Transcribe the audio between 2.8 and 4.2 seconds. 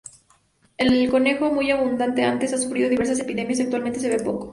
diversas epidemias y actualmente se ve